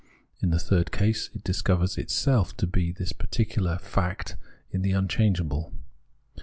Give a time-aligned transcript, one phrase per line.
[0.41, 4.35] In the third case, it discovers itself to be this particular fact
[4.71, 5.71] in the unchangeable.